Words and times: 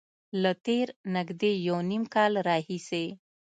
له 0.41 0.51
تېر 0.65 0.87
نږدې 1.15 1.51
یو 1.67 1.77
نیم 1.89 2.03
کال 2.13 2.33
راهیسې 2.47 3.05